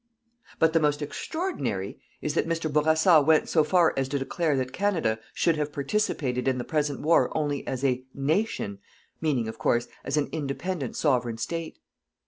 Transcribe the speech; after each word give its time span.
But 0.57 0.73
the 0.73 0.79
most 0.79 1.03
extraordinary 1.03 1.99
is 2.23 2.33
that 2.33 2.47
Mr. 2.47 2.73
Bourassa 2.73 3.21
went 3.21 3.47
so 3.47 3.63
far 3.63 3.93
as 3.95 4.07
to 4.09 4.17
declare 4.17 4.57
that 4.57 4.73
Canada 4.73 5.19
should 5.31 5.57
have 5.57 5.71
participated 5.71 6.47
in 6.47 6.57
the 6.57 6.63
present 6.63 7.01
war 7.01 7.29
only 7.37 7.67
as 7.67 7.83
a 7.83 8.03
"Nation," 8.11 8.79
meaning, 9.21 9.47
of 9.47 9.59
course, 9.59 9.87
as 10.03 10.17
an 10.17 10.29
independent 10.31 10.95
Sovereign 10.95 11.37
State. 11.37 11.77